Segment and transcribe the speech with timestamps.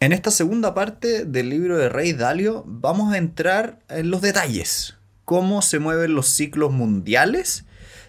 [0.00, 4.94] En esta segunda parte del libro de Rey Dalio vamos a entrar en los detalles,
[5.24, 7.64] cómo se mueven los ciclos mundiales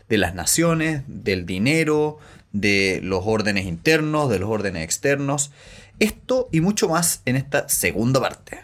[0.07, 2.19] de las naciones, del dinero,
[2.51, 5.49] de los órdenes internos, de los órdenes externos,
[5.97, 8.59] esto y mucho más en esta segunda parte.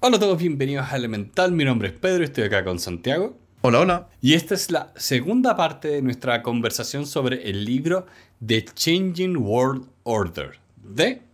[0.00, 3.38] Hola a todos, bienvenidos a Elemental, mi nombre es Pedro, estoy acá con Santiago.
[3.62, 4.08] Hola, hola.
[4.20, 8.04] Y esta es la segunda parte de nuestra conversación sobre el libro
[8.46, 11.25] The Changing World Order de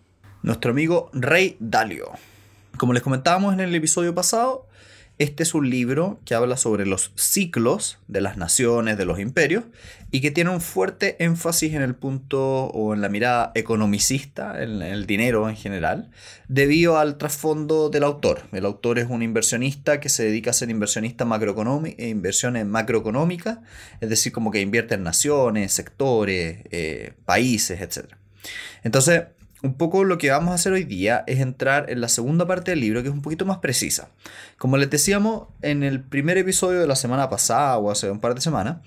[0.42, 2.10] nuestro amigo Rey Dalio.
[2.76, 4.66] Como les comentábamos en el episodio pasado,
[5.18, 9.64] este es un libro que habla sobre los ciclos de las naciones, de los imperios,
[10.10, 14.82] y que tiene un fuerte énfasis en el punto o en la mirada economicista, en
[14.82, 16.10] el dinero en general,
[16.48, 18.42] debido al trasfondo del autor.
[18.52, 23.58] El autor es un inversionista que se dedica a ser inversionista macroeconómica, inversiones macroeconómicas,
[24.00, 28.14] es decir, como que invierte en naciones, sectores, eh, países, etc.
[28.82, 29.22] Entonces,
[29.62, 32.72] un poco lo que vamos a hacer hoy día es entrar en la segunda parte
[32.72, 34.10] del libro, que es un poquito más precisa.
[34.58, 38.34] Como les decíamos en el primer episodio de la semana pasada o hace un par
[38.34, 38.78] de semanas,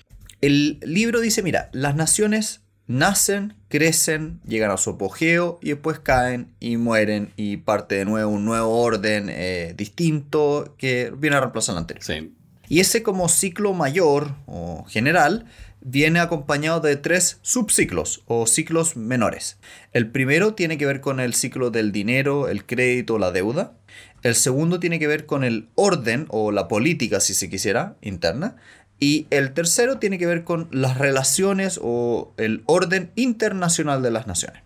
[0.42, 6.54] el libro dice, mira, las naciones nacen, crecen, llegan a su apogeo y después caen
[6.60, 11.74] y mueren y parte de nuevo un nuevo orden eh, distinto que viene a reemplazar
[11.74, 12.04] el anterior.
[12.04, 12.34] Sí.
[12.68, 15.46] Y ese como ciclo mayor o general
[15.88, 19.60] viene acompañado de tres subciclos o ciclos menores.
[19.94, 23.74] El primero tiene que ver con el ciclo del dinero, el crédito, la deuda.
[24.24, 28.56] El segundo tiene que ver con el orden o la política, si se quisiera, interna.
[29.00, 34.26] Y el tercero tiene que ver con las relaciones o el orden internacional de las
[34.26, 34.64] naciones.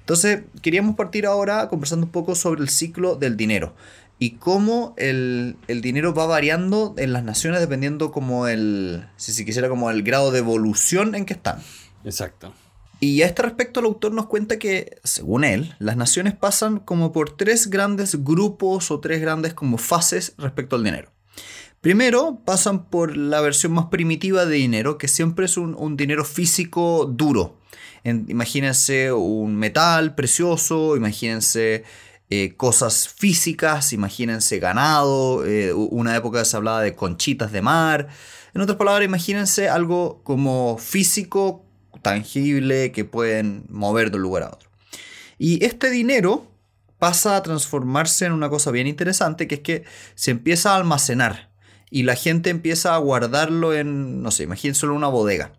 [0.00, 3.74] Entonces, queríamos partir ahora conversando un poco sobre el ciclo del dinero
[4.18, 9.68] y cómo el, dinero va variando en las naciones dependiendo como el, si se quisiera,
[9.68, 11.60] como el grado de evolución en que están.
[12.04, 12.52] Exacto.
[13.00, 17.12] Y a este respecto el autor nos cuenta que, según él, las naciones pasan como
[17.12, 21.12] por tres grandes grupos o tres grandes como fases respecto al dinero.
[21.80, 27.06] Primero, pasan por la versión más primitiva de dinero, que siempre es un, dinero físico
[27.06, 27.56] duro.
[28.02, 31.84] imagínense un metal precioso, imagínense
[32.30, 38.08] eh, cosas físicas, imagínense ganado, eh, una época se hablaba de conchitas de mar.
[38.54, 41.64] En otras palabras, imagínense algo como físico,
[42.02, 44.70] tangible, que pueden mover de un lugar a otro.
[45.38, 46.50] Y este dinero
[46.98, 49.84] pasa a transformarse en una cosa bien interesante, que es que
[50.14, 51.48] se empieza a almacenar
[51.90, 55.52] y la gente empieza a guardarlo en, no sé, imagínense una bodega.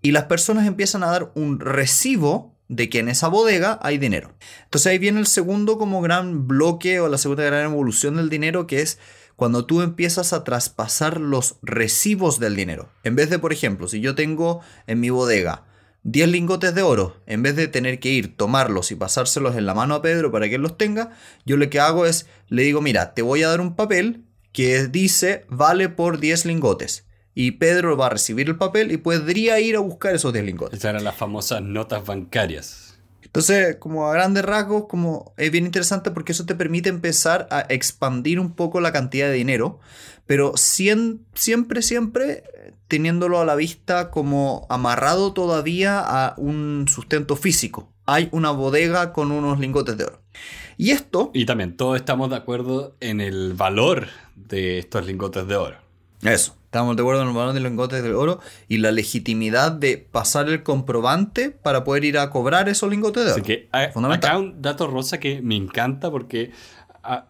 [0.00, 4.34] Y las personas empiezan a dar un recibo de que en esa bodega hay dinero.
[4.64, 8.66] Entonces ahí viene el segundo como gran bloque o la segunda gran evolución del dinero
[8.66, 8.98] que es
[9.36, 12.90] cuando tú empiezas a traspasar los recibos del dinero.
[13.04, 15.64] En vez de, por ejemplo, si yo tengo en mi bodega
[16.02, 19.74] 10 lingotes de oro, en vez de tener que ir, tomarlos y pasárselos en la
[19.74, 21.12] mano a Pedro para que él los tenga,
[21.44, 24.88] yo lo que hago es, le digo, mira, te voy a dar un papel que
[24.88, 27.07] dice vale por 10 lingotes
[27.40, 30.76] y Pedro va a recibir el papel y podría ir a buscar esos 10 lingotes.
[30.80, 32.98] Esas eran las famosas notas bancarias.
[33.22, 37.60] Entonces, como a grandes rasgos, como es bien interesante porque eso te permite empezar a
[37.68, 39.78] expandir un poco la cantidad de dinero,
[40.26, 42.42] pero siempre, siempre
[42.88, 47.88] teniéndolo a la vista como amarrado todavía a un sustento físico.
[48.04, 50.22] Hay una bodega con unos lingotes de oro.
[50.76, 51.30] Y esto...
[51.34, 55.76] Y también todos estamos de acuerdo en el valor de estos lingotes de oro.
[56.22, 56.57] Eso.
[56.68, 59.96] Estamos de acuerdo en el valor de los lingotes de oro y la legitimidad de
[59.96, 63.40] pasar el comprobante para poder ir a cobrar esos lingotes de oro.
[63.40, 66.52] Así que hay, acá un dato rosa que me encanta porque
[67.02, 67.24] a,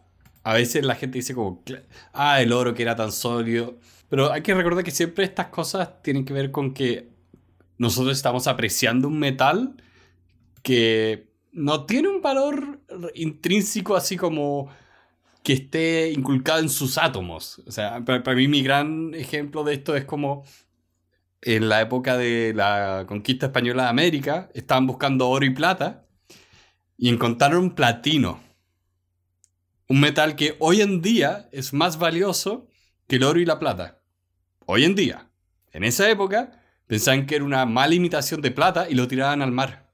[0.54, 1.62] veces la gente dice como,
[2.15, 3.78] ah, el oro que era tan sólido.
[4.09, 7.09] Pero hay que recordar que siempre estas cosas tienen que ver con que
[7.76, 9.76] nosotros estamos apreciando un metal
[10.65, 12.81] que no tiene un valor
[13.15, 14.69] intrínseco así como
[15.49, 17.63] que esté inculcado en sus átomos.
[17.67, 20.45] O sea, para, mí mi gran ejemplo de esto es como
[21.41, 26.07] en la época de la conquista española de América, estaban buscando oro y plata
[26.99, 28.43] y encontraron platino.
[29.89, 32.69] Un metal que hoy en día es más valioso
[33.06, 34.03] que el oro y la plata.
[34.67, 35.31] Hoy en día.
[35.73, 39.53] En esa época pensaban que era una mala imitación de plata y lo tiraban al
[39.53, 39.89] mar.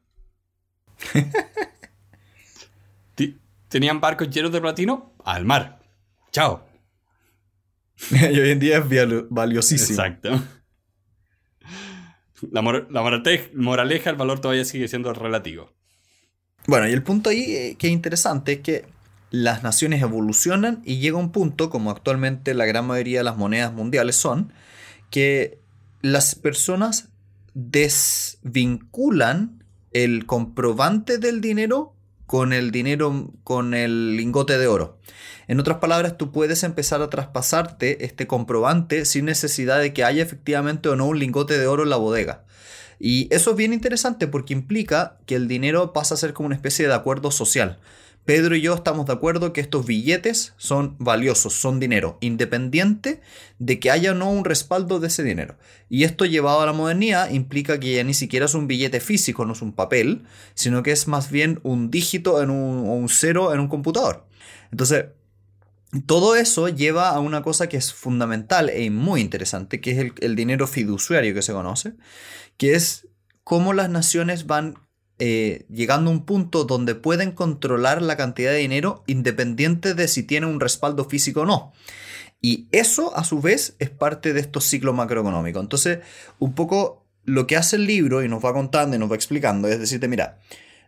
[3.75, 5.81] tenían barcos llenos de platino al mar.
[6.31, 6.65] Chao.
[8.13, 8.85] y hoy en día es
[9.31, 10.01] valiosísimo.
[10.01, 10.41] Exacto.
[12.53, 15.73] La, moraleja, el valor todavía sigue siendo relativo.
[16.69, 18.87] Bueno, y el punto ahí eh, que es interesante es que
[19.33, 23.73] las naciones evolucionan y llega un punto, como actualmente la gran mayoría de las monedas
[23.73, 24.53] mundiales son,
[25.11, 25.59] que
[26.01, 27.09] las personas
[27.55, 31.94] desvinculan el comprobante del dinero
[32.35, 34.99] con el dinero, con el lingote de oro.
[35.47, 40.25] En otras palabras, tú puedes empezar a traspasarte este comprobante sin necesidad de que haya
[40.25, 42.43] efectivamente o no un lingote de oro en la bodega.
[42.99, 46.57] Y eso es bien interesante porque implica que el dinero pasa a ser como una
[46.57, 47.79] especie de acuerdo social.
[48.25, 53.21] Pedro y yo estamos de acuerdo que estos billetes son valiosos, son dinero, independiente
[53.59, 55.59] de que haya o no un respaldo de ese dinero.
[55.91, 59.45] Y esto llevado a la modernidad implica que ya ni siquiera es un billete físico,
[59.45, 60.25] no es un papel,
[60.55, 64.27] sino que es más bien un dígito en un, o un cero en un computador.
[64.71, 65.07] Entonces,
[66.07, 70.35] todo eso lleva a una cosa que es fundamental y muy interesante, que es el
[70.35, 71.93] dinero fiduciario que se conoce,
[72.57, 73.07] que es
[73.45, 74.75] cómo las naciones van
[75.19, 80.23] eh, llegando a un punto donde pueden controlar la cantidad de dinero independiente de si
[80.23, 81.73] tiene un respaldo físico o no.
[82.41, 85.63] Y eso, a su vez, es parte de estos ciclos macroeconómicos.
[85.63, 86.01] Entonces,
[86.39, 89.67] un poco lo que hace el libro y nos va contando y nos va explicando
[89.69, 90.39] es decirte, mira,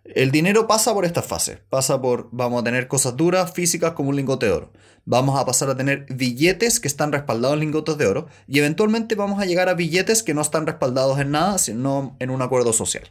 [0.04, 1.58] el dinero pasa por estas fases.
[1.68, 4.72] Pasa por, vamos a tener cosas duras, físicas, como un lingote de oro.
[5.04, 8.26] Vamos a pasar a tener billetes que están respaldados en lingotes de oro.
[8.46, 12.30] Y eventualmente vamos a llegar a billetes que no están respaldados en nada, sino en
[12.30, 13.04] un acuerdo social.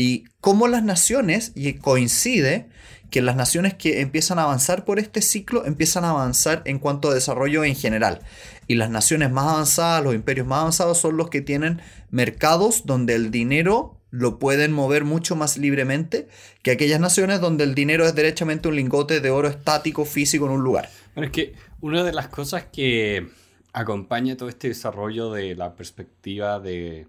[0.00, 2.68] Y cómo las naciones, y coincide
[3.10, 7.10] que las naciones que empiezan a avanzar por este ciclo empiezan a avanzar en cuanto
[7.10, 8.20] a desarrollo en general.
[8.68, 11.80] Y las naciones más avanzadas, los imperios más avanzados son los que tienen
[12.10, 16.28] mercados donde el dinero lo pueden mover mucho más libremente
[16.62, 20.52] que aquellas naciones donde el dinero es derechamente un lingote de oro estático físico en
[20.52, 20.88] un lugar.
[21.14, 23.26] Bueno, es que una de las cosas que
[23.72, 27.06] acompaña todo este desarrollo de la perspectiva de,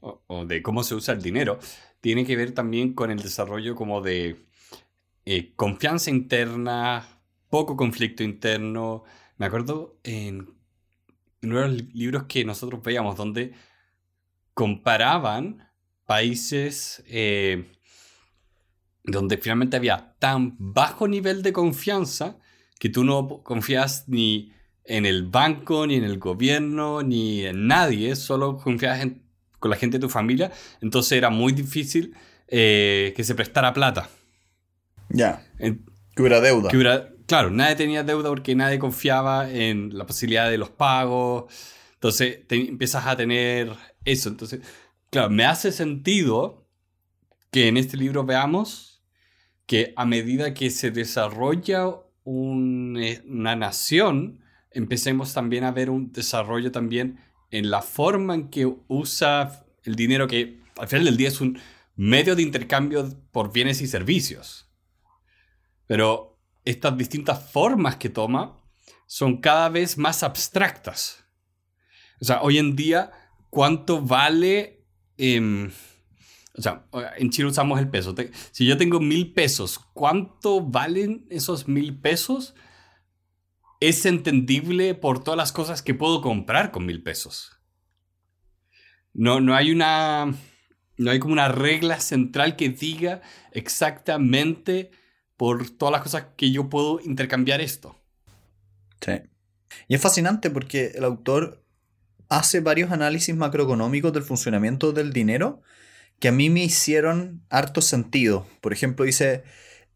[0.00, 1.58] o de cómo se usa el dinero
[2.00, 4.46] tiene que ver también con el desarrollo como de
[5.24, 9.04] eh, confianza interna, poco conflicto interno.
[9.36, 10.54] Me acuerdo en,
[11.42, 13.52] unos libros que nosotros veíamos donde
[14.54, 15.68] comparaban
[16.06, 17.72] países eh,
[19.04, 22.38] donde finalmente había tan bajo nivel de confianza
[22.78, 24.52] que tú no confías ni
[24.84, 29.22] en el banco, ni en el gobierno, ni en nadie, solo confías en
[29.60, 32.14] con la gente de tu familia, entonces era muy difícil
[32.48, 34.10] eh, que se prestara plata.
[35.08, 35.46] Ya.
[35.58, 36.70] que hubiera deuda.
[37.26, 41.52] claro, nadie tenía deuda porque nadie confiaba en la posibilidad de los pagos.
[41.94, 43.72] Entonces empiezas a tener
[44.04, 44.30] eso.
[44.30, 44.60] Entonces,
[45.10, 46.66] claro, me hace sentido
[47.50, 49.02] que en este libro veamos
[49.66, 51.86] que a medida que se desarrolla
[52.24, 54.40] eh, una nación,
[54.70, 57.18] empecemos también a ver un desarrollo también
[57.50, 61.58] en la forma en que usa el dinero que al final del día es un
[61.96, 64.68] medio de intercambio por bienes y servicios.
[65.86, 68.60] Pero estas distintas formas que toma
[69.06, 71.24] son cada vez más abstractas.
[72.20, 73.10] O sea, hoy en día,
[73.50, 74.86] ¿cuánto vale...
[75.18, 76.86] o sea,
[77.16, 78.14] en Chile usamos el peso.
[78.52, 82.54] Si yo tengo mil pesos, ¿cuánto valen esos mil pesos?
[83.80, 87.58] Es entendible por todas las cosas que puedo comprar con mil pesos.
[89.12, 90.34] No, no hay una.
[90.96, 93.22] No hay como una regla central que diga
[93.52, 94.90] exactamente
[95.38, 97.98] por todas las cosas que yo puedo intercambiar esto.
[99.00, 99.12] Sí.
[99.88, 101.64] Y es fascinante porque el autor
[102.28, 105.62] hace varios análisis macroeconómicos del funcionamiento del dinero
[106.18, 108.46] que a mí me hicieron harto sentido.
[108.60, 109.42] Por ejemplo, dice,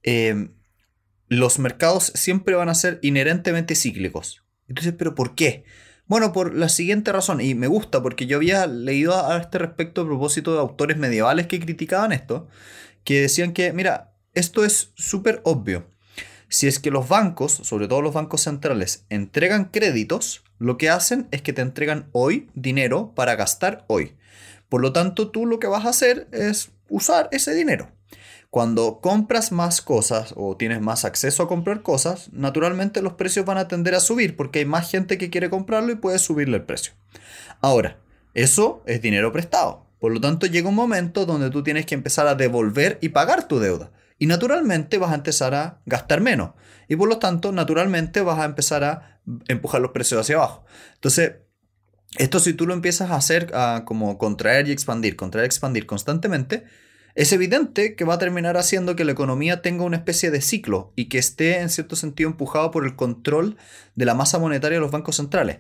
[0.03, 0.49] eh,
[1.35, 4.43] los mercados siempre van a ser inherentemente cíclicos.
[4.69, 5.65] Entonces, ¿pero por qué?
[6.07, 10.03] Bueno, por la siguiente razón, y me gusta porque yo había leído a este respecto
[10.03, 12.49] a propósito de autores medievales que criticaban esto,
[13.05, 15.87] que decían que, mira, esto es súper obvio.
[16.49, 21.27] Si es que los bancos, sobre todo los bancos centrales, entregan créditos, lo que hacen
[21.31, 24.15] es que te entregan hoy dinero para gastar hoy.
[24.69, 27.91] Por lo tanto, tú lo que vas a hacer es usar ese dinero.
[28.55, 33.59] Cuando compras más cosas o tienes más acceso a comprar cosas, naturalmente los precios van
[33.59, 36.63] a tender a subir porque hay más gente que quiere comprarlo y puedes subirle el
[36.63, 36.93] precio.
[37.61, 37.99] Ahora,
[38.33, 39.89] eso es dinero prestado.
[39.99, 43.49] Por lo tanto, llega un momento donde tú tienes que empezar a devolver y pagar
[43.49, 43.91] tu deuda.
[44.21, 46.53] Y naturalmente vas a empezar a gastar menos.
[46.87, 50.65] Y por lo tanto, naturalmente vas a empezar a empujar los precios hacia abajo.
[50.95, 51.39] Entonces,
[52.19, 53.53] esto si tú lo empiezas a hacer
[53.85, 56.63] como contraer y expandir, contraer y expandir constantemente,
[57.15, 60.93] es evidente que va a terminar haciendo que la economía tenga una especie de ciclo
[60.97, 63.57] y que esté en cierto sentido empujado por el control
[63.95, 65.59] de la masa monetaria de los bancos centrales.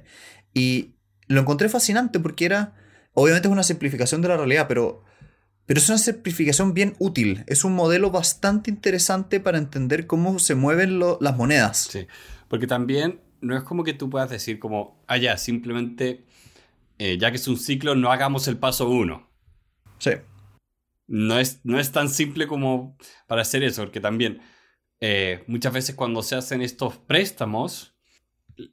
[0.52, 0.94] Y
[1.28, 2.74] lo encontré fascinante porque era,
[3.12, 5.04] obviamente es una simplificación de la realidad, pero,
[5.64, 7.44] pero es una simplificación bien útil.
[7.46, 11.88] Es un modelo bastante interesante para entender cómo se mueven las monedas.
[11.90, 12.08] Sí,
[12.48, 16.24] porque también no es como que tú puedas decir como, ah, ya, simplemente,
[16.98, 19.28] eh, ya que es un ciclo, no hagamos el paso uno.
[19.98, 20.10] Sí.
[21.06, 22.96] No es, no es tan simple como
[23.26, 24.40] para hacer eso, porque también
[25.00, 27.94] eh, muchas veces cuando se hacen estos préstamos,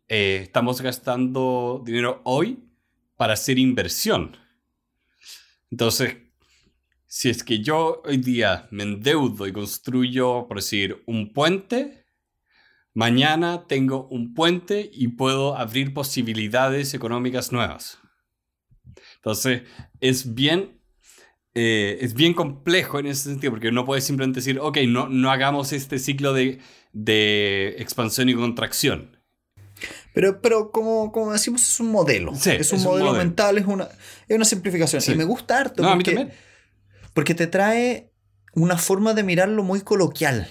[0.08, 2.64] eh, estamos gastando dinero hoy
[3.18, 4.38] para hacer inversión.
[5.70, 6.18] Entonces,
[7.08, 12.06] si es que yo hoy día me endeudo y construyo, por decir, un puente,
[12.94, 18.00] mañana tengo un puente y puedo abrir posibilidades económicas nuevas.
[19.16, 19.64] Entonces,
[20.00, 20.81] es bien
[21.53, 25.31] eh, es bien complejo en ese sentido, porque no puedes simplemente decir, ok, no, no
[25.31, 26.60] hagamos este ciclo de,
[26.93, 29.17] de expansión y contracción.
[30.13, 32.34] Pero, pero como, como decimos, es un modelo.
[32.34, 33.88] es, un, modelo mental, es una,
[34.27, 35.01] es una simplificación.
[35.08, 35.84] Y me gusta harto.
[35.84, 36.29] porque,
[37.13, 38.12] porque te trae
[38.53, 40.50] una forma de mirarlo muy coloquial.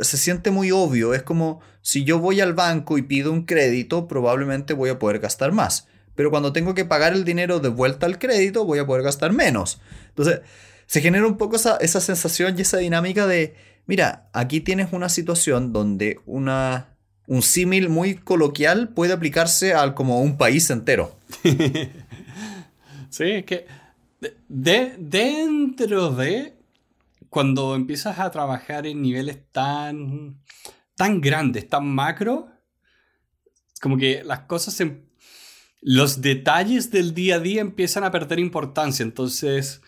[0.00, 1.14] Se siente muy obvio.
[1.14, 5.20] Es como si yo voy al banco y pido un crédito, probablemente voy a poder
[5.20, 5.88] gastar más.
[6.14, 9.32] Pero cuando tengo que pagar el dinero de vuelta al crédito, voy a poder gastar
[9.32, 9.80] menos.
[10.12, 10.40] Entonces,
[10.86, 13.54] se genera un poco esa, sensación y esa dinámica de,
[13.86, 20.20] mira, aquí tienes una situación donde una, un símil muy coloquial puede aplicarse al como
[20.20, 21.16] un país entero.
[23.10, 23.66] sí, es que
[24.48, 26.58] de, dentro de
[27.30, 30.42] cuando empiezas a trabajar en niveles tan,
[30.94, 32.50] tan grandes, tan macro,
[33.80, 34.82] como que las cosas
[35.80, 39.02] los detalles del día a día empiezan a perder importancia.
[39.02, 39.80] Entonces,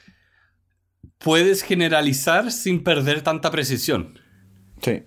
[1.18, 4.18] puedes generalizar sin perder tanta precisión.
[4.82, 5.02] Sí.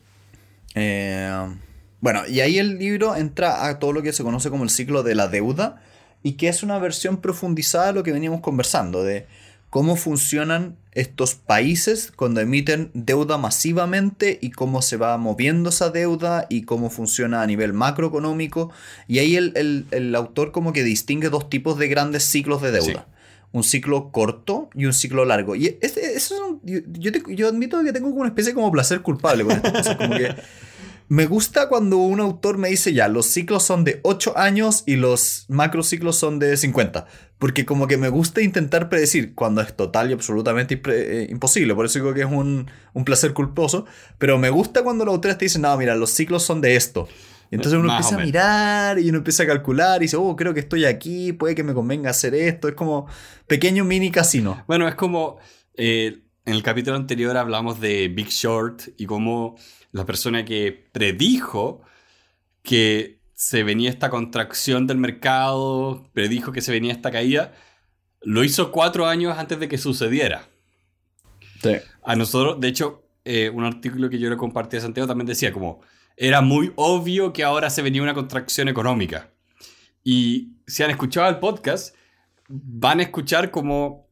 [0.75, 1.55] Eh,
[1.99, 5.03] bueno, y ahí el libro entra a todo lo que se conoce como el ciclo
[5.03, 5.81] de la deuda
[6.23, 9.27] y que es una versión profundizada de lo que veníamos conversando, de
[9.69, 16.47] cómo funcionan estos países cuando emiten deuda masivamente y cómo se va moviendo esa deuda
[16.49, 18.71] y cómo funciona a nivel macroeconómico.
[19.07, 23.07] Y ahí el, autor como que distingue dos tipos de grandes ciclos de deuda
[23.51, 25.55] un ciclo corto y un ciclo largo.
[25.55, 29.61] Y este, eso es yo, yo, admito que tengo una especie como placer culpable con
[31.09, 34.97] me gusta cuando un autor me dice ya, los ciclos son de 8 años y
[34.97, 37.07] los macrociclos son de 50.
[37.39, 41.75] Porque como que me gusta intentar predecir cuando es total y absolutamente eh, imposible.
[41.75, 43.85] Por eso digo que es un, un, placer culposo.
[44.17, 47.07] Pero me gusta cuando los autores te dicen, no, mira, los ciclos son de esto.
[47.51, 50.59] Entonces uno empieza a mirar y uno empieza a calcular y dice, oh, creo que
[50.59, 52.67] estoy aquí, puede que me convenga hacer esto.
[52.67, 53.07] Es como
[53.47, 54.63] pequeño mini casino.
[54.67, 55.37] Bueno, es como
[55.75, 59.57] eh, en el capítulo anterior hablamos de Big Short y cómo
[59.91, 61.81] la persona que predijo
[62.63, 67.53] que se venía esta contracción del mercado, predijo que se venía esta caída,
[68.21, 70.47] lo hizo cuatro años antes de que sucediera.
[71.61, 71.75] Sí.
[72.03, 75.51] A nosotros, de hecho, eh, un artículo que yo le compartí a Santiago también decía
[75.51, 75.81] como
[76.17, 79.31] era muy obvio que ahora se venía una contracción económica.
[80.03, 81.95] Y si han escuchado el podcast,
[82.49, 84.09] van a escuchar como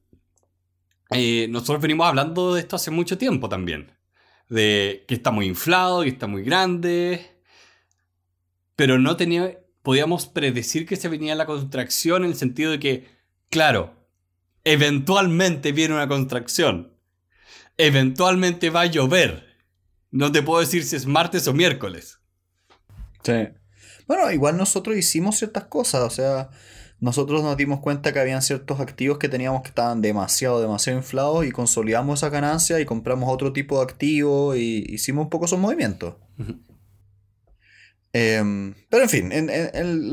[1.11, 3.91] eh, nosotros venimos hablando de esto hace mucho tiempo también.
[4.49, 7.25] De que está muy inflado, que está muy grande.
[8.75, 13.07] Pero no tenía, podíamos predecir que se venía la contracción en el sentido de que,
[13.49, 13.95] claro,
[14.63, 16.93] eventualmente viene una contracción.
[17.77, 19.54] Eventualmente va a llover
[20.15, 22.19] no te puedo decir si es martes o miércoles.
[23.21, 23.49] Sí.
[24.07, 26.49] Bueno, igual nosotros hicimos ciertas cosas, o sea,
[27.01, 31.45] nosotros nos dimos cuenta que habían ciertos activos que teníamos que estaban demasiado, demasiado inflados
[31.45, 35.59] y consolidamos esa ganancia y compramos otro tipo de activo y hicimos un poco esos
[35.59, 36.15] movimientos.
[38.13, 39.31] Em, pero en fin,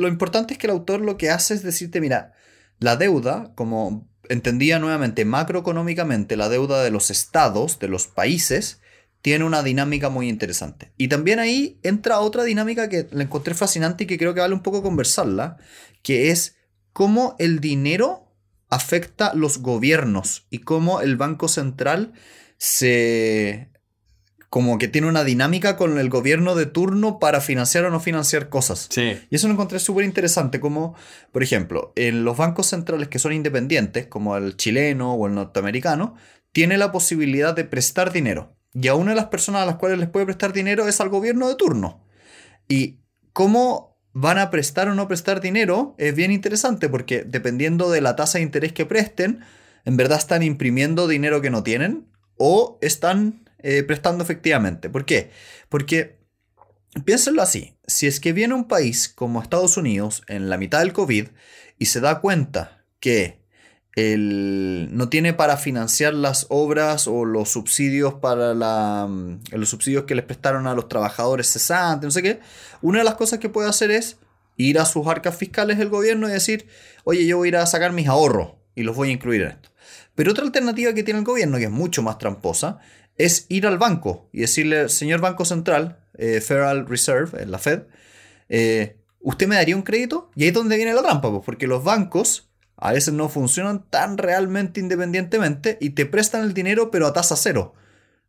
[0.00, 2.32] lo importante es que el autor lo que hace es decirte, mira,
[2.80, 8.81] la deuda, como entendía nuevamente macroeconómicamente, la deuda de los estados, de los países,
[9.22, 10.92] tiene una dinámica muy interesante.
[10.98, 14.54] Y también ahí entra otra dinámica que la encontré fascinante y que creo que vale
[14.54, 15.58] un poco conversarla,
[16.02, 16.56] que es
[16.92, 18.28] cómo el dinero
[18.68, 22.12] afecta los gobiernos y cómo el Banco Central
[22.58, 23.70] se
[24.48, 28.50] como que tiene una dinámica con el gobierno de turno para financiar o no financiar
[28.50, 28.86] cosas.
[28.90, 29.18] Sí.
[29.30, 30.94] Y eso lo encontré súper interesante, como,
[31.32, 36.16] por ejemplo, en los bancos centrales que son independientes, como el chileno o el norteamericano,
[36.52, 38.54] tiene la posibilidad de prestar dinero.
[38.74, 41.08] Y a una de las personas a las cuales les puede prestar dinero es al
[41.08, 42.04] gobierno de turno.
[42.68, 43.00] Y
[43.32, 48.16] cómo van a prestar o no prestar dinero es bien interesante porque dependiendo de la
[48.16, 49.40] tasa de interés que presten,
[49.84, 54.90] en verdad están imprimiendo dinero que no tienen o están eh, prestando efectivamente.
[54.90, 55.30] ¿Por qué?
[55.68, 56.18] Porque
[57.04, 60.92] piénsenlo así, si es que viene un país como Estados Unidos en la mitad del
[60.92, 61.28] COVID
[61.78, 63.41] y se da cuenta que
[63.96, 70.14] no tiene para financiar las obras o los subsidios para la, mm, los subsidios que
[70.14, 72.40] les prestaron a los trabajadores cesantes, no sé qué,
[72.80, 74.16] una de las cosas que puede hacer es
[74.56, 76.66] ir a sus arcas fiscales del gobierno y decir,
[77.04, 79.48] oye, yo voy a ir a sacar mis ahorros y los voy a incluir en
[79.48, 79.70] esto.
[80.14, 82.78] Pero otra alternativa que tiene el gobierno, que es mucho más tramposa,
[83.16, 87.82] es ir al banco y decirle, señor Banco Central, eh, Federal Reserve, la Fed,
[88.48, 90.30] eh, ¿usted me daría un crédito?
[90.34, 92.51] Y ahí es donde viene la trampa, pues, porque los bancos
[92.82, 97.36] a veces no funcionan tan realmente independientemente y te prestan el dinero pero a tasa
[97.36, 97.74] cero.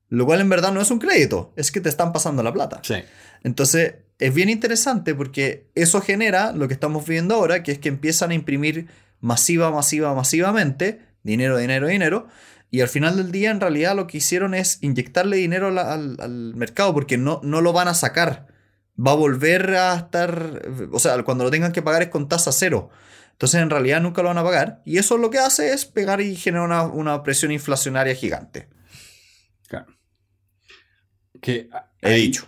[0.10, 2.80] Lo cual en verdad no es un crédito, es que te están pasando la plata.
[2.84, 2.96] Sí.
[3.44, 7.90] Entonces es bien interesante porque eso genera lo que estamos viendo ahora, que es que
[7.90, 8.88] empiezan a imprimir
[9.20, 12.28] masiva, masiva, masivamente dinero, dinero, dinero.
[12.70, 16.94] Y al final del día, en realidad, lo que hicieron es inyectarle dinero al, mercado
[16.94, 18.48] porque no, no lo van a sacar.
[19.00, 20.62] Va a volver a estar.
[20.92, 22.90] O sea, cuando lo tengan que pagar es con tasa cero.
[23.34, 24.82] Entonces, en realidad, nunca lo van a pagar.
[24.86, 28.70] Y eso lo que hace es pegar y generar una, presión inflacionaria gigante.
[29.68, 29.94] Claro.
[31.42, 31.70] Que
[32.02, 32.48] He dicho.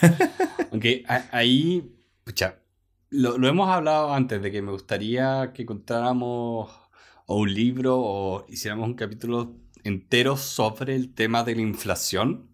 [0.70, 1.90] Aunque ahí.
[2.24, 2.56] Pucha,
[3.10, 6.70] lo, lo hemos hablado antes de que me gustaría que contáramos
[7.26, 12.50] o un libro o hiciéramos un capítulo entero sobre el tema de la inflación,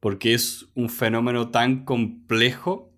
[0.00, 2.93] porque es un fenómeno tan complejo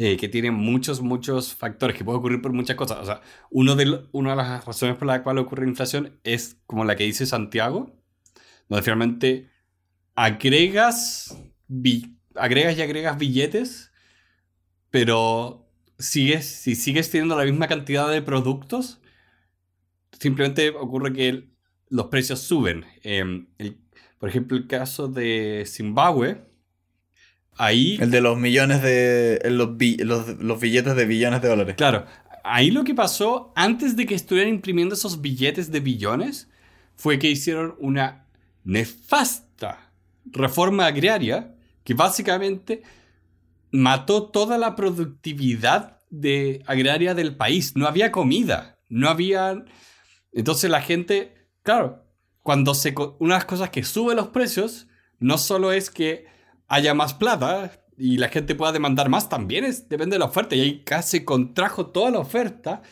[0.00, 2.98] eh, que tiene muchos, muchos factores, que puede ocurrir por muchas cosas.
[2.98, 6.56] O sea, uno de, una de las razones por las cuales ocurre la inflación es
[6.66, 7.90] como la que dice Santiago,
[8.68, 9.50] donde finalmente
[10.14, 11.36] agregas,
[12.36, 13.90] agregas y agregas billetes,
[14.90, 19.00] pero sigues, si sigues teniendo la misma cantidad de productos,
[20.12, 21.48] simplemente ocurre que
[21.88, 22.84] los precios suben.
[23.02, 23.48] Em,
[24.20, 26.47] por ejemplo, el caso de Zimbabue,
[27.58, 27.98] ahí...
[28.00, 29.40] El de los millones de...
[29.50, 31.74] Los, los, billetes de billones de dólares.
[31.76, 32.06] Claro,
[32.44, 36.48] ahí lo que pasó antes de que estuvieran imprimiendo esos billetes de billones
[36.96, 38.26] fue que hicieron una
[38.64, 39.92] nefasta
[40.26, 42.82] reforma agraria que básicamente
[43.70, 47.76] mató toda la productividad de agraria del país.
[47.76, 49.64] No había comida, no había
[50.32, 52.04] entonces la gente, claro,
[52.42, 52.94] cuando se...
[53.18, 54.86] Una de las cosas que sube los precios
[55.18, 56.26] no solo es que
[56.68, 60.54] haya más plata y la gente pueda demandar más, también es, depende de la oferta.
[60.54, 62.82] Y ahí casi contrajo toda la oferta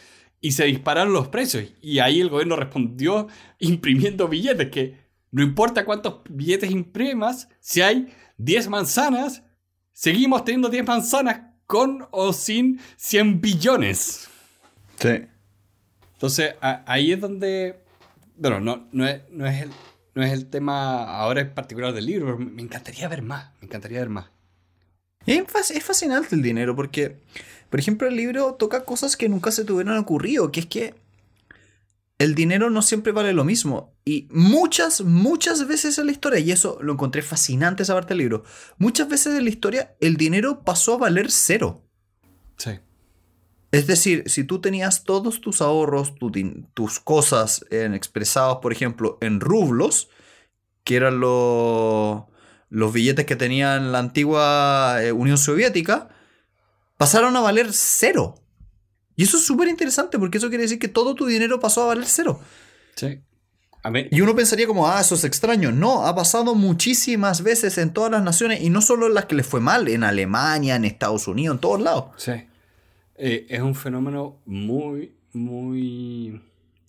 [0.41, 1.65] y se dispararon los precios.
[1.81, 8.13] Y ahí el gobierno respondió imprimiendo billetes, que no importa cuántos billetes imprimas, si hay
[8.39, 9.45] 10 manzanas,
[9.93, 14.29] seguimos teniendo 10 manzanas con o sin 100 billones.
[14.99, 15.27] Sí.
[16.15, 17.79] Entonces, ahí es donde,
[18.37, 19.71] bueno, no, no, es, no, es el,
[20.17, 23.67] no es el tema ahora en particular del libro, pero me encantaría ver más, me
[23.67, 24.31] encantaría ver más.
[25.27, 27.19] Es, es fascinante el dinero porque,
[27.69, 30.95] por ejemplo, el libro toca cosas que nunca se tuvieron ocurrido, que es que
[32.19, 33.93] el dinero no siempre vale lo mismo.
[34.07, 38.19] Y muchas, muchas veces en la historia, y eso lo encontré fascinante esa parte del
[38.19, 38.45] libro,
[38.79, 41.83] muchas veces en la historia el dinero pasó a valer cero.
[42.57, 42.71] Sí.
[43.73, 46.15] Es decir, si tú tenías todos tus ahorros,
[46.75, 50.09] tus cosas en, expresados, por ejemplo, en rublos,
[50.85, 56.09] que eran los billetes que tenían la antigua eh, Unión Soviética,
[56.97, 58.37] pasaron a valer cero.
[59.17, 61.87] Y eso es súper interesante porque eso quiere decir que todo tu dinero pasó a
[61.87, 62.41] valer cero.
[62.95, 63.21] Sí.
[64.11, 65.71] Y uno pensaría como, ah, eso es extraño.
[65.71, 69.37] No, ha pasado muchísimas veces en todas las naciones y no solo en las que
[69.37, 72.07] les fue mal, en Alemania, en Estados Unidos, en todos lados.
[72.17, 72.33] Sí.
[73.19, 76.41] Eh, es un fenómeno muy, muy,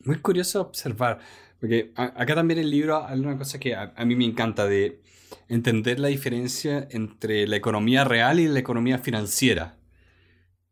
[0.03, 1.19] muy curioso observar.
[1.59, 5.01] Porque acá también el libro hay una cosa que a, mí me encanta de
[5.47, 9.77] entender la diferencia entre la economía real y la economía financiera.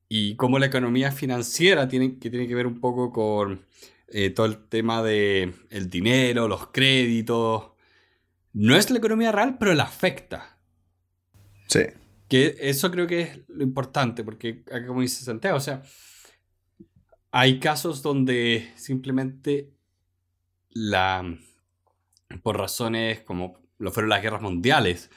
[0.08, 3.66] Y cómo la economía financiera tiene que, tiene que ver un poco con
[4.08, 7.72] eh, todo el tema de el dinero, los créditos.
[8.54, 10.60] No es la economía real, pero la afecta.
[11.68, 11.82] Sí.
[12.28, 15.84] Que eso creo que es lo importante, porque como dice Santiago, o sea,
[17.32, 19.74] hay casos donde simplemente
[20.70, 21.38] la
[22.42, 25.12] por razones como lo fueron las guerras mundiales,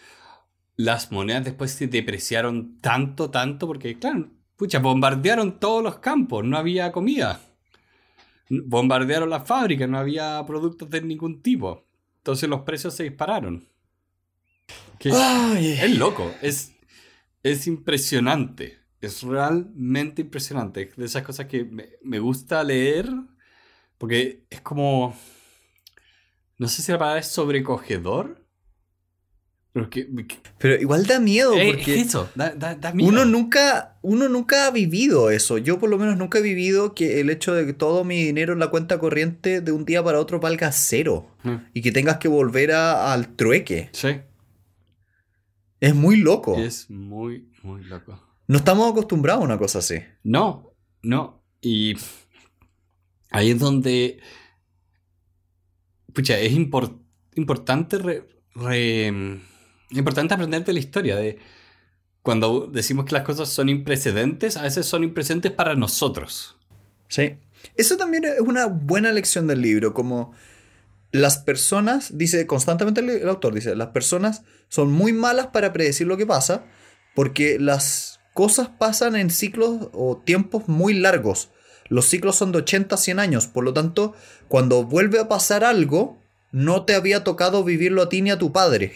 [0.77, 6.57] las monedas después se depreciaron tanto, tanto, porque claro, pucha, bombardearon todos los campos, no
[6.57, 7.40] había comida.
[8.51, 11.85] Bombardearon las fábricas, no había productos de ningún tipo.
[12.18, 13.68] Entonces los precios se dispararon.
[15.01, 16.73] es loco, es
[17.42, 18.79] es impresionante.
[19.01, 20.90] Es realmente impresionante.
[20.96, 21.64] De esas cosas que
[22.03, 23.09] me, gusta leer.
[23.96, 25.16] Porque es como.
[26.59, 28.44] No sé si la palabra es sobrecogedor.
[29.72, 30.09] Pero, que,
[30.59, 31.55] pero igual da miedo.
[31.55, 33.09] Eh, porque eso, da, miedo.
[33.09, 35.59] Uno nunca, uno nunca ha vivido eso.
[35.59, 38.55] Yo por lo menos nunca he vivido que el hecho de que todo mi dinero
[38.55, 41.31] en la cuenta corriente de un día para otro valga cero.
[41.44, 41.57] Mm.
[41.74, 43.90] Y que tengas que volver al trueque.
[43.92, 44.20] Sí.
[45.81, 46.57] Es muy loco.
[46.57, 48.21] Es muy, muy loco.
[48.47, 49.97] No estamos acostumbrados a una cosa así.
[50.25, 51.43] No, no.
[51.61, 51.95] Y
[53.31, 54.21] ahí es donde
[56.19, 57.05] pucha, es importante,
[57.37, 57.95] importante
[60.35, 61.14] aprender de la historia.
[61.17, 61.38] De,
[62.23, 66.57] cuando decimos que las cosas son imprescindentes, a veces son imprescindentes para nosotros.
[67.09, 67.37] Sí.
[67.77, 70.33] Eso también es una buena lección del libro, como
[71.11, 76.16] las personas, dice constantemente el, autor, dice, las personas son muy malas para predecir lo
[76.16, 76.64] que pasa,
[77.14, 81.51] porque las cosas pasan en ciclos o tiempos muy largos.
[81.88, 84.14] Los ciclos son de 80 a 100 años, por lo tanto,
[84.49, 86.18] cuando vuelve a pasar algo,
[86.53, 88.92] no te había tocado vivirlo a ti ni a tu padre,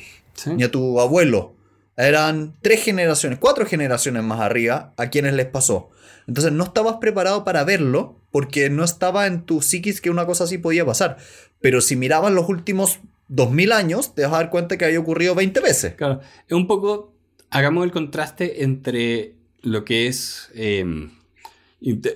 [0.46, 1.55] ni a tu abuelo.
[1.96, 5.90] Eran tres generaciones, cuatro generaciones más arriba a quienes les pasó.
[6.27, 10.44] Entonces no estabas preparado para verlo porque no estaba en tu psiquis que una cosa
[10.44, 11.18] así podía pasar.
[11.62, 12.98] Pero si mirabas los últimos
[13.29, 15.94] 2000 años, te vas a dar cuenta que había ocurrido 20 veces.
[15.94, 17.14] Claro, es un poco,
[17.51, 20.51] hagamos el contraste entre lo que es...
[20.55, 20.85] Eh,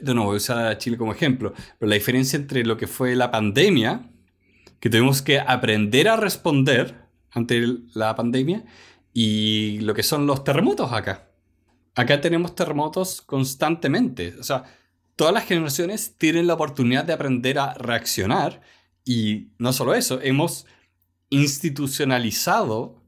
[0.02, 3.30] no voy a usar Chile como ejemplo, pero la diferencia entre lo que fue la
[3.30, 4.10] pandemia,
[4.78, 6.94] que tuvimos que aprender a responder
[7.32, 8.64] ante la pandemia,
[9.12, 11.30] y lo que son los terremotos acá.
[11.94, 14.34] Acá tenemos terremotos constantemente.
[14.38, 14.64] O sea,
[15.16, 18.60] todas las generaciones tienen la oportunidad de aprender a reaccionar
[19.06, 20.66] y no solo eso, hemos
[21.30, 23.00] institucionalizado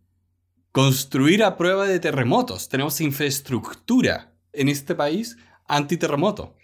[0.71, 2.69] construir a prueba de terremotos.
[2.69, 6.55] Tenemos infraestructura en este país antiterremoto.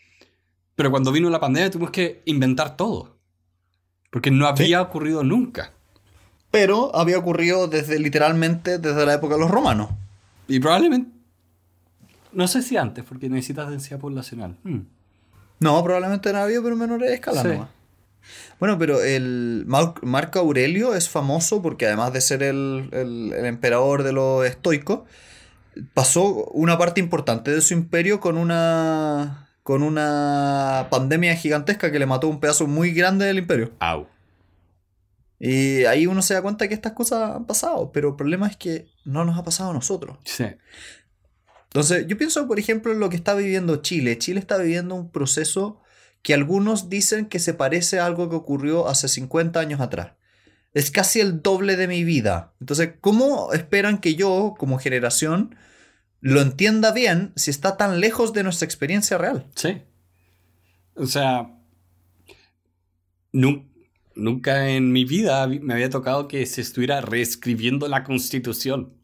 [0.76, 3.18] Pero cuando vino la pandemia tuvimos que inventar todo.
[4.10, 5.72] Porque no había ocurrido nunca.
[6.52, 9.90] Pero había ocurrido desde literalmente desde la época de los romanos.
[10.46, 11.10] Y probablemente
[12.32, 14.56] no sé si antes, porque necesitas densidad poblacional.
[14.62, 14.82] Hmm.
[15.60, 17.68] No, probablemente no había, pero en menor escala
[18.58, 24.46] Bueno, pero el Marco Aurelio es famoso porque además de ser el, emperador de los
[24.46, 25.00] estoicos,
[25.92, 32.04] pasó una parte importante de su imperio con una con una pandemia gigantesca que le
[32.04, 33.72] mató un pedazo muy grande del imperio.
[33.80, 34.06] Au.
[35.38, 38.56] Y ahí uno se da cuenta que estas cosas han pasado, pero el problema es
[38.56, 40.18] que no nos ha pasado a nosotros.
[40.24, 40.44] Sí.
[41.64, 44.16] Entonces, yo pienso, por ejemplo, en lo que está viviendo Chile.
[44.16, 45.80] Chile está viviendo un proceso
[46.24, 50.14] que algunos dicen que se parece a algo que ocurrió hace 50 años atrás.
[50.72, 52.54] Es casi el doble de mi vida.
[52.60, 55.54] Entonces, ¿cómo esperan que yo, como generación,
[56.20, 59.46] lo entienda bien si está tan lejos de nuestra experiencia real?
[59.54, 59.82] Sí.
[60.94, 61.58] O sea,
[64.14, 68.94] nunca en mi vida me había tocado que se estuviera reescribiendo la constitución.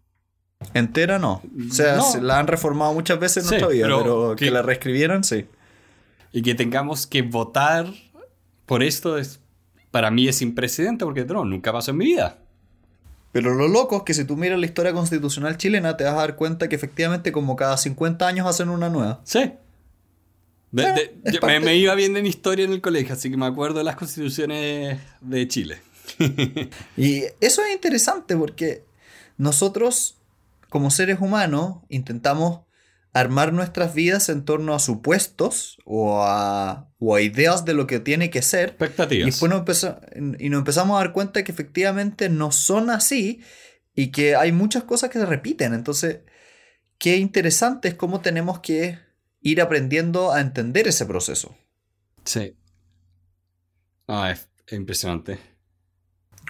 [0.73, 1.43] Entera no.
[1.69, 5.45] O sea, la han reformado muchas veces en nuestra vida, pero, que, la reescribieran, sí.
[6.33, 7.93] Y que tengamos que votar
[8.67, 9.41] por esto es
[9.91, 12.39] para mí es sin precedente porque no, nunca pasó en mi vida.
[13.33, 16.19] Pero lo loco es que si tú miras la historia constitucional chilena te vas a
[16.19, 19.21] dar cuenta que efectivamente como cada 50 años hacen una nueva.
[19.25, 19.53] Sí.
[20.73, 25.01] Me, iba bien en historia en el colegio, así que me acuerdo de las constituciones
[25.21, 25.79] de Chile.
[26.97, 28.85] y eso es interesante porque
[29.37, 30.17] nosotros
[30.69, 32.61] como seres humanos intentamos
[33.13, 36.89] armar nuestras vidas en torno a supuestos o a,
[37.21, 38.71] ideas de lo que tiene que ser.
[38.71, 39.23] Expectativas.
[39.23, 39.87] Y después nos,
[40.39, 43.43] y nos empezamos a dar cuenta que efectivamente no son así
[43.95, 45.75] y que hay muchas cosas que se repiten.
[45.75, 46.21] Entonces,
[46.99, 48.99] qué interesante es cómo tenemos que
[49.41, 51.57] ir aprendiendo a entender ese proceso.
[52.25, 52.57] Sí.
[54.07, 55.39] Ah, es impresionante.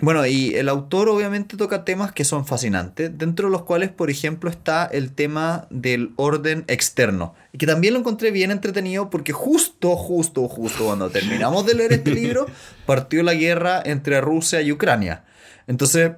[0.01, 4.11] Bueno, y el autor obviamente toca temas que son fascinantes, dentro de los cuales, por
[4.11, 9.33] ejemplo, está el tema del orden externo, y que también lo encontré bien entretenido porque
[9.33, 12.47] justo, justo, justo cuando terminamos de leer este libro,
[12.87, 15.25] partió la guerra entre Rusia y Ucrania.
[15.67, 16.13] Entonces,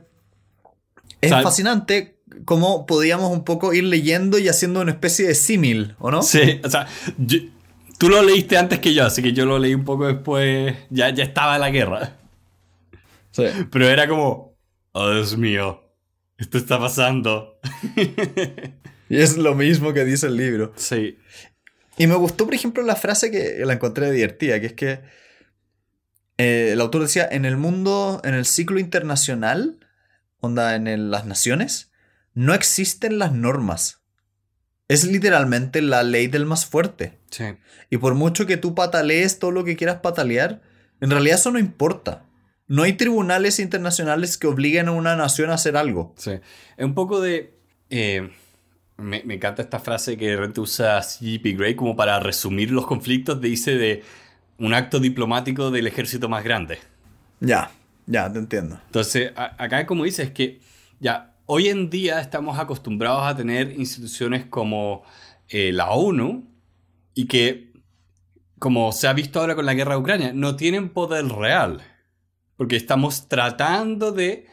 [1.20, 6.10] es fascinante cómo podíamos un poco ir leyendo y haciendo una especie de símil, ¿o
[6.10, 6.22] no?
[6.22, 6.86] Sí, o sea,
[7.98, 11.10] tú lo leíste antes que yo, así que yo lo leí un poco después, ya,
[11.10, 12.16] ya estaba la guerra.
[13.34, 14.56] Pero era como,
[14.92, 15.82] oh Dios mío,
[16.38, 17.60] esto está pasando.
[19.08, 20.72] y es lo mismo que dice el libro.
[20.76, 21.18] Sí.
[21.98, 25.00] Y me gustó, por ejemplo, la frase que la encontré divertida, que es que
[26.38, 29.78] eh, el autor decía, en el mundo, en el ciclo internacional,
[30.40, 31.92] onda, en las naciones,
[32.34, 34.02] no existen las normas.
[34.88, 37.20] Es literalmente la ley del más fuerte.
[37.30, 37.44] Sí.
[37.90, 40.62] Y por mucho que tú patalees todo lo que quieras patalear,
[41.00, 42.26] en realidad eso no importa.
[42.72, 46.14] No hay tribunales internacionales que obliguen a una nación a hacer algo.
[46.16, 46.30] Sí.
[46.78, 47.52] Es un poco de.
[47.90, 48.30] Eh,
[48.96, 51.52] me, encanta esta frase que de repente usa C.P.
[51.52, 53.42] Gray como para resumir los conflictos.
[53.42, 54.02] Dice de
[54.56, 56.78] un acto diplomático del ejército más grande.
[57.40, 57.70] Ya,
[58.06, 58.80] ya, te entiendo.
[58.86, 60.62] Entonces, acá como dice, es que
[60.98, 65.02] ya hoy en día estamos acostumbrados a tener instituciones como
[65.50, 66.48] eh, la ONU
[67.12, 67.70] y que,
[68.58, 71.82] como se ha visto ahora con la guerra de Ucrania, no tienen poder real.
[72.62, 74.46] Porque estamos tratando de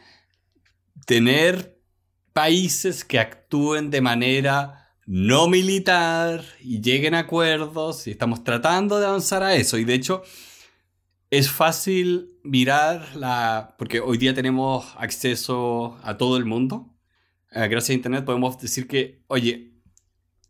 [1.06, 1.80] tener
[2.32, 9.06] países que actúen de manera no militar y lleguen a acuerdos y estamos tratando de
[9.06, 9.78] avanzar a eso.
[9.78, 10.24] Y de hecho,
[11.30, 13.76] es fácil mirar la...
[13.78, 16.92] porque hoy día tenemos acceso a todo el mundo.
[17.52, 19.70] Eh, gracias a Internet podemos decir que, oye,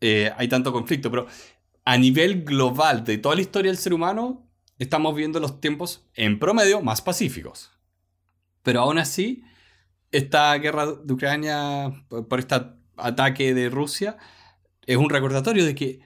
[0.00, 1.26] eh, hay tanto conflicto, pero
[1.84, 4.49] a nivel global de toda la historia del ser humano,
[4.80, 7.70] estamos viendo los tiempos en promedio más pacíficos.
[8.62, 9.44] Pero aún así,
[10.10, 12.56] esta guerra de Ucrania, por este
[12.96, 14.16] ataque de Rusia,
[14.86, 16.00] es un recordatorio de que,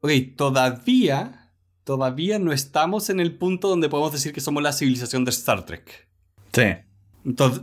[0.00, 1.52] ok, todavía,
[1.84, 5.64] todavía no estamos en el punto donde podemos decir que somos la civilización de Star
[5.64, 6.08] Trek.
[6.52, 6.64] Sí.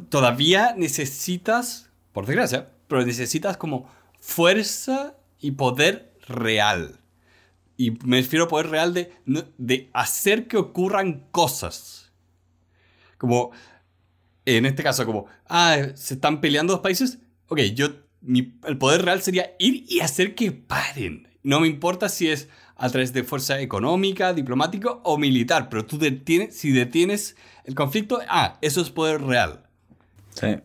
[0.09, 7.02] todavía necesitas, por desgracia, pero necesitas como fuerza y poder real.
[7.77, 9.11] Y me refiero a poder real de,
[9.57, 12.11] de hacer que ocurran cosas.
[13.17, 13.51] Como,
[14.45, 17.19] en este caso, como, ah, se están peleando dos países.
[17.47, 17.87] Ok, yo,
[18.27, 21.27] el poder real sería ir y hacer que paren.
[21.41, 25.97] No me importa si es a través de fuerza económica, diplomática o militar, pero tú
[25.97, 29.63] detienes, si detienes el conflicto, ah, eso es poder real.
[30.33, 30.57] Sí.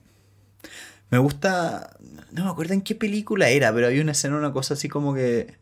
[1.11, 1.97] Me gusta,
[2.33, 5.15] no me acuerdo en qué película era, pero había una escena, una cosa así como
[5.15, 5.59] que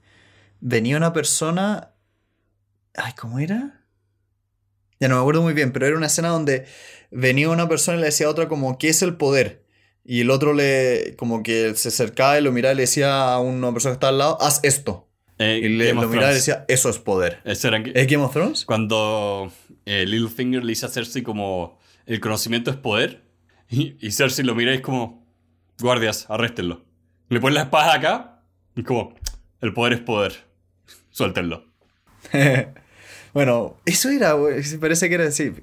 [0.60, 1.94] venía una persona,
[2.94, 3.84] ay, ¿cómo era?
[4.98, 6.66] Ya no me acuerdo muy bien, pero era una escena donde
[7.10, 9.64] venía una persona y le decía a otra como, ¿qué es el poder?
[10.04, 13.40] Y el otro le, como que se acercaba y lo miraba y le decía a
[13.40, 15.08] una persona que estaba al lado, haz esto.
[15.38, 17.40] Eh, y le, lo miraba y le decía, eso es poder.
[17.44, 18.64] ¿Es Game of Thrones?
[18.64, 19.52] Cuando
[19.84, 23.22] eh, Littlefinger le dice a Cersei como, el conocimiento es poder.
[23.68, 25.26] Y, y Cersei lo mira y es como,
[25.80, 26.84] guardias, arréstenlo.
[27.28, 28.42] Le ponen la espada acá
[28.76, 29.14] y como,
[29.60, 30.45] el poder es poder.
[31.16, 31.64] Suéltenlo.
[33.32, 34.34] Bueno, eso era,
[34.80, 35.62] parece que era decir,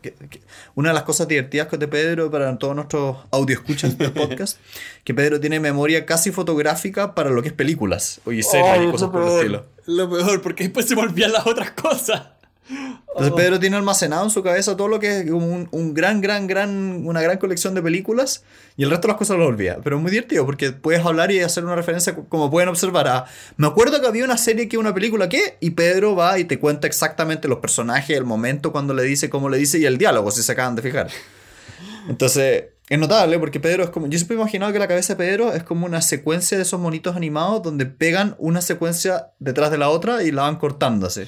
[0.76, 4.60] una de las cosas divertidas de Pedro para todos nuestros audio escuchas del podcast,
[5.04, 9.10] que Pedro tiene memoria casi fotográfica para lo que es películas, oye, series y cosas
[9.10, 9.66] por el estilo.
[9.88, 12.33] Lo peor, porque después se volvían las otras cosas.
[12.70, 13.36] Entonces oh.
[13.36, 17.06] Pedro tiene almacenado en su cabeza todo lo que es un, un, gran, gran, gran,
[17.06, 18.44] una gran colección de películas
[18.78, 19.80] y el resto de las cosas lo olvida.
[19.84, 23.26] Pero es muy divertido porque puedes hablar y hacer una referencia como pueden observar a...
[23.58, 26.60] Me acuerdo que había una serie que una película que y Pedro va y te
[26.60, 30.32] cuenta exactamente los personajes, el momento cuando le dice, cómo le dice y el diálogo,
[30.32, 31.10] si se acaban de fijar.
[32.08, 34.08] Entonces, es notable porque Pedro es como.
[34.08, 36.80] Yo siempre he imaginado que la cabeza de Pedro es como una secuencia de esos
[36.80, 41.28] monitos animados donde pegan una secuencia detrás de la otra y la van cortándose.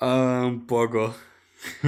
[0.00, 1.14] Ah, un poco.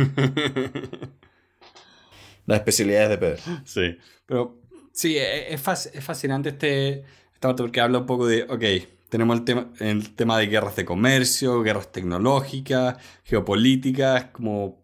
[2.47, 3.43] Las especialidades de Pedro.
[3.65, 4.59] Sí, pero
[4.93, 5.61] sí, e, es,
[5.93, 8.65] es fascinante este, esta parte porque habla un poco de, ok,
[9.09, 14.81] tenemos el tema, el tema de guerras de comercio, guerras tecnológicas, geopolíticas, como...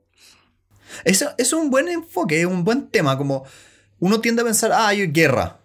[1.05, 3.45] Eso es un buen enfoque, un buen tema, como
[3.99, 5.59] uno tiende a pensar, ah, hay guerra,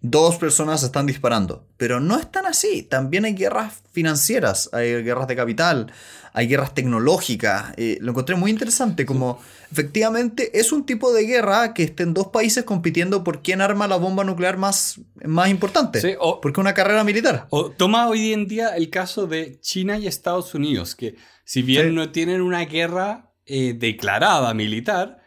[0.00, 1.66] dos personas están disparando.
[1.76, 2.82] Pero no es tan así.
[2.82, 5.92] También hay guerras financieras, hay guerras de capital,
[6.32, 7.72] hay guerras tecnológicas.
[7.76, 12.28] Eh, lo encontré muy interesante, como efectivamente es un tipo de guerra que estén dos
[12.28, 16.00] países compitiendo por quién arma la bomba nuclear más, más importante.
[16.00, 17.46] Sí, o, porque es una carrera militar.
[17.50, 21.94] O toma hoy en día el caso de China y Estados Unidos, que si bien
[21.94, 25.22] no tienen una guerra eh, declarada militar,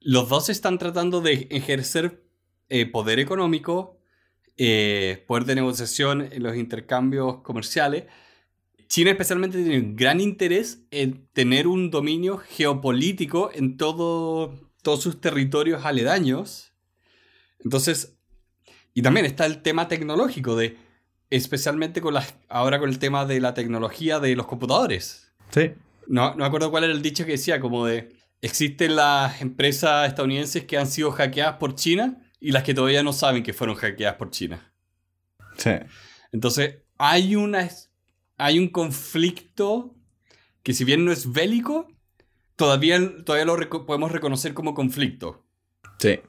[0.00, 2.24] los dos están tratando de ejercer
[2.68, 3.97] eh, poder económico
[4.60, 8.04] eh, poder de negociación en los intercambios comerciales.
[8.88, 15.20] China especialmente tiene un gran interés en tener un dominio geopolítico en todo, todos sus
[15.20, 16.72] territorios aledaños.
[17.62, 18.16] Entonces,
[18.94, 20.76] y también está el tema tecnológico de,
[21.30, 25.30] especialmente con las, ahora con el tema de la tecnología de los computadores.
[25.50, 25.70] Sí.
[26.08, 28.08] No, no me acuerdo cuál era el dicho que decía, como de,
[28.42, 33.12] existen las empresas estadounidenses que han sido hackeadas por China y las que todavía no
[33.12, 34.72] saben que fueron hackeadas por China.
[35.56, 35.70] Sí.
[36.32, 37.68] Entonces, hay, una,
[38.36, 39.94] hay un conflicto
[40.62, 41.88] que si bien no es bélico,
[42.56, 45.44] todavía, todavía lo podemos reconocer como conflicto.
[45.98, 46.20] Sí.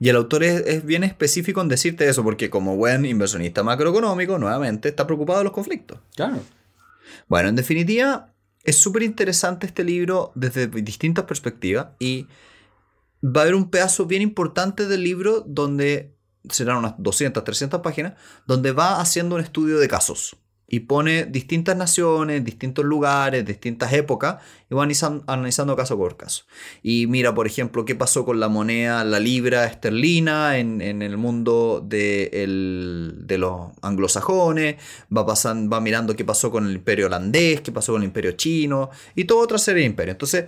[0.00, 4.88] Y el autor es, bien específico en decirte eso, porque como buen inversionista macroeconómico, nuevamente,
[4.88, 5.98] está preocupado de los conflictos.
[6.14, 6.40] Claro.
[7.26, 8.32] Bueno, en definitiva,
[8.64, 12.26] es súper interesante este libro desde distintas perspectivas y
[13.24, 16.14] va a haber un pedazo bien importante del libro donde
[16.50, 18.14] serán unas 200, 300 páginas,
[18.46, 20.36] donde va haciendo un estudio de casos
[20.70, 24.36] y pone distintas naciones, distintos lugares, distintas épocas
[24.70, 24.86] y va
[25.26, 26.44] analizando, caso por caso.
[26.82, 31.82] Y mira, por ejemplo, qué pasó con la moneda, la libra esterlina en, el mundo
[31.82, 32.44] de,
[33.38, 34.76] los anglosajones,
[35.10, 38.90] va, va mirando qué pasó con el imperio holandés, qué pasó con el imperio chino
[39.14, 40.16] y toda otra serie de imperios.
[40.16, 40.44] Entonces,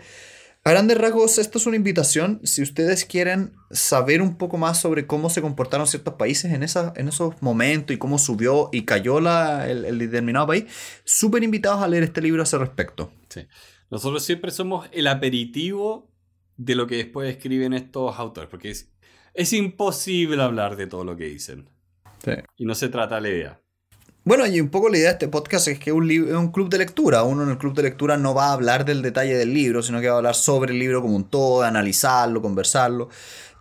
[0.63, 2.41] A grandes rasgos, esto es una invitación.
[2.45, 6.93] Si ustedes quieren saber un poco más sobre cómo se comportaron ciertos países en, esa,
[6.97, 10.65] en esos momentos y cómo subió y cayó la, el, el determinado país,
[11.05, 13.11] súper invitados a leer este libro a ese respecto.
[13.31, 13.47] Sí.
[13.91, 16.13] Nosotros siempre somos el aperitivo
[16.59, 18.93] de lo que después escriben estos autores, porque es,
[19.33, 21.71] es imposible hablar de todo lo que dicen.
[22.23, 22.33] Sí.
[22.59, 23.63] Y no se trata la idea.
[24.23, 26.53] Bueno, y un poco la idea de este podcast es que es un, es un
[26.53, 27.23] club de lectura.
[27.23, 30.01] Uno en el club de lectura no va a hablar del detalle del libro, sino
[30.01, 33.09] que va a hablar sobre el libro como un todo, analizarlo, conversarlo.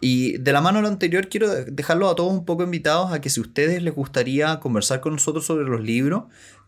[0.01, 3.21] Y de la mano de lo anterior, quiero dejarlos a todos un poco invitados a
[3.21, 6.23] que si a ustedes les gustaría conversar con nosotros sobre los libros,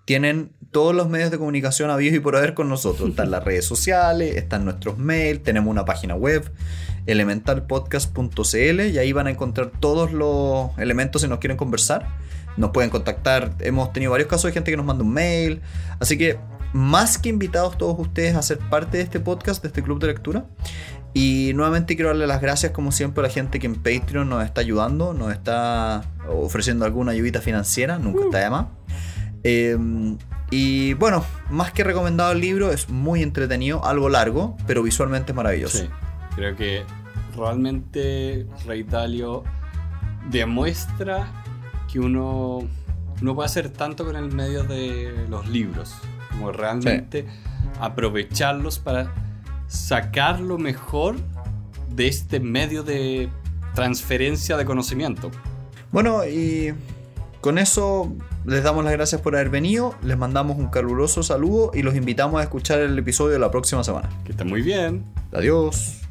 [0.06, 3.10] tienen todos los medios de comunicación habidos y por haber con nosotros.
[3.10, 6.50] Están las redes sociales, están nuestros mails, tenemos una página web,
[7.08, 12.08] elementalpodcast.cl, y ahí van a encontrar todos los elementos si nos quieren conversar.
[12.58, 15.62] Nos pueden contactar, hemos tenido varios casos de gente que nos manda un mail,
[16.00, 16.38] así que
[16.74, 20.08] más que invitados todos ustedes a ser parte de este podcast, de este club de
[20.08, 20.46] lectura.
[21.14, 24.46] Y nuevamente quiero darle las gracias como siempre a la gente que en Patreon nos
[24.46, 28.66] está ayudando, nos está ofreciendo alguna ayudita financiera, nunca está de más.
[29.44, 29.78] Eh,
[30.52, 35.36] y bueno, más que recomendado el libro, es muy entretenido, algo largo, pero visualmente es
[35.36, 35.78] maravilloso.
[35.80, 35.90] Sí.
[36.36, 36.84] Creo que
[37.38, 39.44] realmente Rey Dalio
[40.30, 41.41] demuestra
[41.92, 42.60] que uno,
[43.22, 45.94] uno puede hacer tanto con el medio de los libros,
[46.32, 47.26] como realmente
[47.80, 49.14] aprovecharlos para
[49.68, 51.16] sacar lo mejor
[51.90, 53.30] de este medio de
[53.74, 55.32] transferencia de conocimiento.
[55.92, 56.74] Bueno, y
[57.42, 58.14] con eso
[58.46, 62.40] les damos las gracias por haber venido, les mandamos un caluroso saludo y los invitamos
[62.40, 64.10] a escuchar el episodio de la próxima semana.
[64.24, 65.04] Que está muy bien.
[65.34, 66.02] Adiós.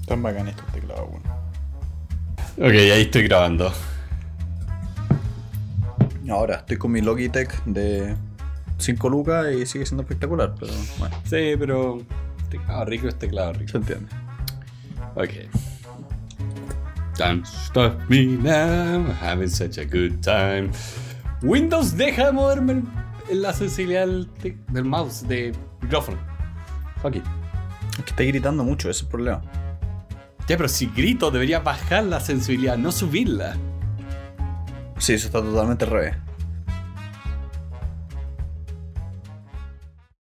[0.00, 1.41] Están bacán estos teclados, bueno.
[2.58, 3.72] Ok, ahí estoy grabando.
[6.30, 8.14] Ahora estoy con mi Logitech de
[8.78, 11.98] 5 lucas y sigue siendo espectacular, pero bueno, Sí, pero
[12.50, 13.72] teclado rico es teclado rico.
[13.72, 14.06] se entiende.
[15.14, 15.30] Ok.
[17.18, 20.70] Don't stop me now, having such a good time.
[21.42, 22.82] Windows deja de moverme
[23.30, 26.18] la sensibilidad del mouse, de micrófono.
[27.02, 27.24] Fuck it.
[27.98, 29.42] Es que está gritando mucho, ese es el problema.
[30.48, 33.56] Ya, pero si grito debería bajar la sensibilidad, no subirla.
[34.98, 36.16] Sí, eso está totalmente al revés.